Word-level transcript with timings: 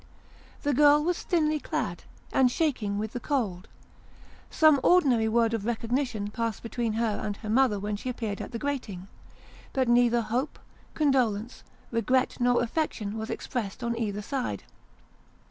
The 0.63 0.73
girl 0.73 1.03
was 1.03 1.21
thinly 1.21 1.59
clad, 1.59 2.05
and 2.33 2.49
shaking 2.51 2.97
with 2.97 3.13
the 3.13 3.19
cold. 3.19 3.67
Some 4.49 4.79
ordinary 4.81 5.27
word 5.27 5.53
of 5.53 5.63
recognition 5.63 6.31
passed 6.31 6.63
between 6.63 6.93
her 6.93 7.21
and 7.23 7.37
her 7.37 7.51
mother 7.51 7.79
when 7.79 7.95
she 7.97 8.09
appeared 8.09 8.41
at 8.41 8.51
the 8.51 8.57
grating, 8.57 9.09
but 9.73 9.87
neither 9.87 10.21
hope, 10.21 10.57
condolence, 10.95 11.63
regret, 11.91 12.37
nor 12.39 12.63
affection 12.63 13.15
was 13.15 13.29
expressed 13.29 13.83
on 13.83 13.95
either 13.95 14.23
side. 14.23 14.63